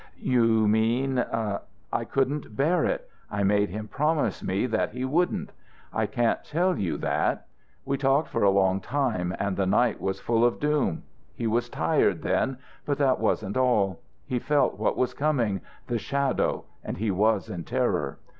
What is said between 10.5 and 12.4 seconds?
doom. He was tired